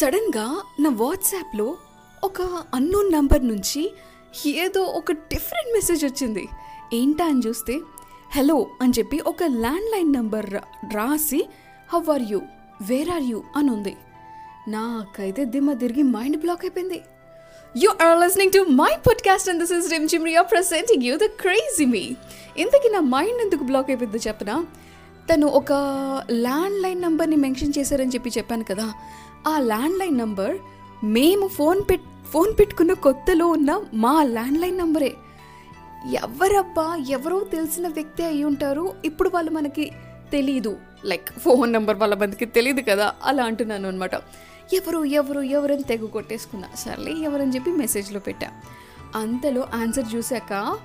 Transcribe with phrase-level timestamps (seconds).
[0.00, 1.76] సడన్గా నా వాట్సాప్లో
[2.24, 2.42] ఒక
[2.74, 3.82] అన్నోన్ నంబర్ నుంచి
[4.46, 6.48] ఏదో ఒక డిఫరెంట్ మెసేజ్ వచ్చింది.
[6.92, 7.80] ఏంటా అని చూస్తే
[8.36, 10.50] హలో అని చెప్పి ఒక ల్యాండ్లైన్ నంబర్
[10.94, 11.48] రాసి
[11.92, 12.40] how are you
[12.82, 13.96] where are you అని ఉంది.
[14.68, 17.00] నాకైతే దిమ్మ తిరిగి మైండ్ బ్లాక్ అయిపోయింది.
[17.82, 21.84] You are listening my my podcast this is is Rim Chimria presenting you the crazy
[21.84, 22.04] me
[22.56, 24.56] ఇంతకీ నా మైండ్ ఎందుకు బ్లాక్ అయిపోయిందో చెప్పనా?
[25.30, 25.72] తను ఒక
[26.30, 28.86] ల్యాండ్లైన్ నంబర్ని మెన్షన్ చేశారని చెప్పి చెప్పాను కదా.
[29.46, 30.56] ఆ ల్యాండ్లైన్ నంబర్
[31.04, 35.14] మేము ఫోన్ పెట్ ఫోన్ పెట్టుకున్న కొత్తలో ఉన్న మా ల్యాండ్లైన్ నంబరే
[36.12, 38.94] ఎవరబ్బా ఎవరో తెలిసిన వ్యక్తి అయి ఉంటారు.
[39.04, 39.92] ఇప్పుడు వాళ్ళు మనకి
[40.32, 40.76] తెలీదు.
[41.04, 44.14] లైక్ ఫోన్ నెంబర్ వాళ్ళ మందికి తెలియదు కదా అలా అంటున్నాను అనమాట
[44.74, 46.68] ఎవరు ఎవరు ఎవరని తెగ కొట్టేసుకున్నా.
[46.76, 48.50] సర్లే ఎవరని చెప్పి మెసేజ్లో పెట్టా.
[49.16, 50.78] అంతలో ఆన్సర్ చూశాక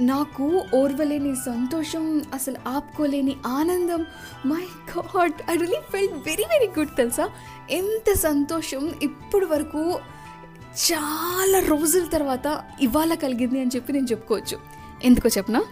[0.00, 4.06] నాకు ఓర్వలేని సంతోషం అసలు ఆపుకోలేని ఆనందం.
[4.46, 4.62] My
[4.98, 7.30] God I really felt very very good తెలుసా?
[7.70, 10.00] ఎంత సంతోషం ఇప్పటి వరకు
[10.92, 14.58] చాలా రోజుల తర్వాత ఇవాళ కలిగింది అని చెప్పి నేను చెప్పుకోవచ్చు.
[15.04, 15.64] ఎందుకో చెప్పనా?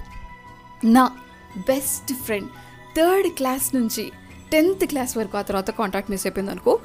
[0.84, 1.10] నా
[1.56, 2.48] బెస్ట్ ఫ్రెండ్
[2.97, 4.12] థర్డ్ క్లాస్ నుంచి
[4.52, 6.78] టెన్త్ క్లాస్ వరకు ఆ తర్వాత కాంటాక్ట్ మిస్ అయిపోయింది అనుకో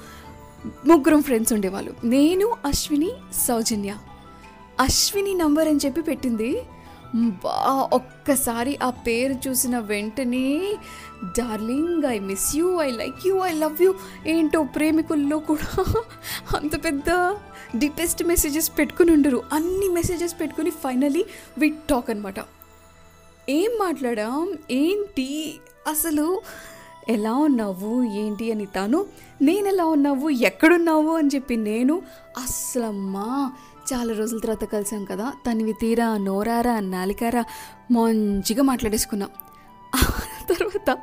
[0.66, 1.94] ముగ్గురం ఫ్రెండ్స్ ఉండేవాళ్ళు.
[2.03, 3.95] నేను అశ్విని సౌజన్య.
[4.80, 6.62] అశ్విని నంబర్ అని చెప్పి పెట్టింది
[7.16, 10.75] బా ఒక్కసారి ఆ పేరు చూసిన వెంటనే
[11.38, 13.95] darling I miss you I like you I love you.
[14.27, 15.83] ఏంటో ప్రేమికుల్లో కూడా
[16.58, 17.38] అంత పెద్ద
[17.75, 19.44] డీపెస్ట్ మెసేజెస్ పెట్టుకుని ఉండరు.
[19.53, 21.25] అన్ని మెసేజెస్ పెట్టుకుని ఫైనలీ
[21.58, 22.35] విట్ టాక్ అనమాట
[23.50, 24.58] ఏం మాట్లాడాం?
[24.72, 25.59] ఏంటి?
[25.88, 26.41] అసలు
[27.09, 29.05] ఎలా ఉన్నావు ఏంటి అని తాను
[29.41, 32.02] నేను ఎలా ఉన్నావు ఎక్కడున్నావు అని చెప్పి నేను
[32.38, 33.52] అస్సలమ్మా
[33.94, 37.44] చాలా రోజుల తర్వాత కలిసాం కదా తనివి తీరా నోరారా నాలికారా
[37.91, 39.30] మంచిగా మాట్లాడేసుకున్నాం.
[40.50, 40.97] తర్వాత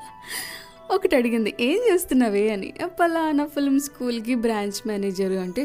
[0.91, 2.51] ఒకటి అడిగింది ఏం చేస్తున్నావే?
[2.51, 2.73] అని.
[3.01, 5.63] పలానా ఫిల్మ్ స్కూల్కి బ్రాంచ్ మేనేజర్ అంటే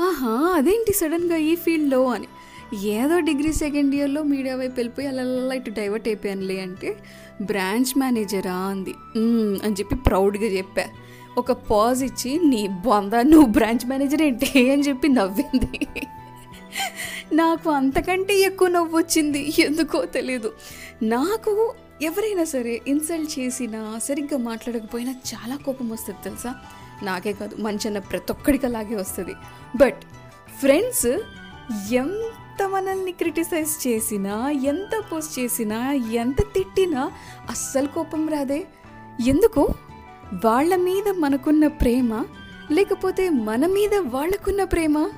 [0.00, 2.04] ఆహా అదేంటి సడన్గా ఈ ఫీల్డ్లో?
[2.06, 2.26] అని.
[2.74, 6.96] ఏదో డిగ్రీ సెకండ్ ఇయర్లో మీడియా వైపు వెళ్ళిపోయి అలా ఇటు డైవర్ట్ అయిపోయానులే అంటే
[7.42, 8.94] బ్రాంచ్ మేనేజరా అంది.
[9.64, 10.84] అని చెప్పి ప్రౌడ్గా చెప్పా.
[11.38, 14.72] ఒక పాజ్ ఇచ్చి నీ బొంద నువ్వు బ్రాంచ్ మేనేజర్ ఏంటి?
[14.72, 15.86] అని చెప్పి నవ్వింది.
[17.32, 19.54] నాకు అంతకంటే ఎక్కువ నవ్వు వచ్చింది.
[19.58, 20.52] ఎందుకో తెలియదు
[21.02, 26.54] నాకు ఎవరైనా సరే ఇన్సల్ట్ చేసినా సరిగ్గా మాట్లాడకపోయినా చాలా కోపం వస్తుంది తెలుసా?
[27.02, 29.34] నాకే కాదు మంచి అన్న ప్రతి ఒక్కడికి అలాగే వస్తుంది.
[29.76, 30.00] బట్
[30.60, 31.06] ఫ్రెండ్స్
[31.92, 37.12] ఎంత మనల్ని క్రిటిసైజ్ చేసినా ఎంత పోస్ట్ చేసినా ఎంత తిట్టినా
[37.50, 38.66] అస్సలు కోపం రాదే.
[39.26, 39.74] ఎందుకు?
[40.44, 42.24] వాళ్ళ మీద మనకున్న ప్రేమ
[42.70, 45.10] లేకపోతే మన మీద వాళ్ళకున్న ప్రేమ?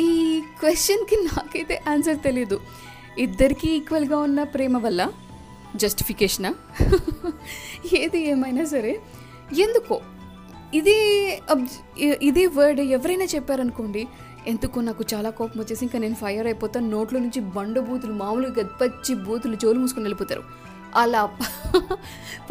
[0.00, 2.60] ఈ క్వశ్చన్కి నాకైతే ఆన్సర్ తెలీదు.
[3.18, 5.12] ఇద్దరికీ ఈక్వల్గా ఉన్న ప్రేమ వల్ల
[5.76, 6.54] జస్టిఫికేషనా?
[7.94, 9.00] ఏది ఏమైనా సరే.
[9.58, 10.00] ఎందుకో?
[10.74, 14.08] ఇదే అబ్- ఇదే వర్డ్ ఎవరైనా చెప్పారనుకోండి
[14.46, 19.14] ఎందుకో నాకు చాలా కోపం వచ్చేసి ఇంకా నేను ఫైర్ అయిపోతాను నోట్లో నుంచి బండ బూతులు మామూలుగా పచ్చి
[19.14, 20.42] బూతులు జోలు మూసుకుని వెళ్ళిపోతారు.
[20.96, 21.22] అలా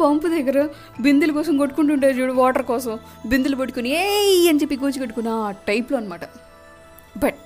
[0.00, 0.68] పంపు దగ్గర
[1.00, 2.98] బిందెల కోసం కొట్టుకుంటుంటారు చూడు వాటర్ కోసం.
[3.26, 6.24] బిందెలు పట్టుకుని ఏయ్ అని చెప్పి కూర్చి కట్టుకుని ఆ టైప్లో అనమాట
[7.18, 7.44] బట్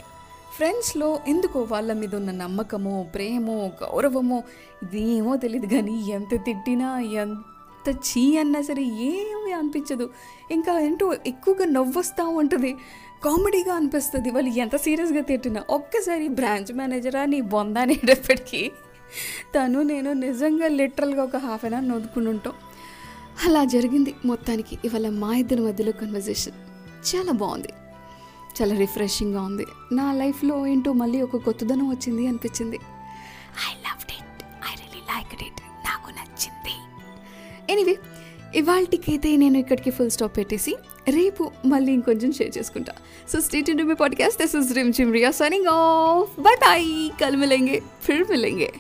[0.57, 4.43] ఫ్రెండ్స్లో ఎందుకో వాళ్ళ మీద ఉన్న నమ్మకమో ప్రేమో గౌరవమో
[4.83, 10.11] ఇదేమో తెలియదు కానీ ఎంత తిట్టినా ఎంత చీ అన్నా సరే ఏమీ అనిపించదు.
[10.51, 12.77] ఇంకా ఏంటో ఎక్కువగా నవ్వొస్తూ ఉంటుంది.
[13.25, 14.31] కామెడీగా అనిపిస్తుంది.
[14.31, 18.71] వాళ్ళు ఎంత సీరియస్గా తిట్టినా ఒక్కసారి బ్రాంచ్ మేనేజరా నీ బొంద అనేటప్పటికీ
[19.55, 22.55] తను నేను నిజంగా లిటరల్గా ఒక హాఫ్ అన్ అవర్ నవ్వుకుని ఉంటాం
[23.47, 26.57] అలా జరిగింది మొత్తానికి ఇవాళ మా ఇద్దరి మధ్యలో కన్వర్జేషన్
[27.11, 27.69] చాలా బాగుంది.
[28.59, 29.67] చాలా రిఫ్రెషింగ్గా ఉంది.
[29.93, 32.79] నా లైఫ్లో ఏంటో మళ్ళీ ఒక కొత్తదనం వచ్చింది అనిపించింది.
[33.69, 36.77] I love it I really like it నాకు నచ్చింది.
[37.73, 37.97] ఎనీవే
[38.55, 40.77] ఇవాళకైతే నేను ఇక్కడికి ఫుల్ స్టాప్ పెట్టేసి
[41.09, 42.93] రేపు మళ్ళీ ఇంకొంచెం షేర్ చేసుకుంటా.
[43.33, 47.83] So stay tuned to my podcast this is Rim Chimria signing off bye bye కల్ మిలేంగే
[48.03, 48.73] ఫిర్ మిలేంగే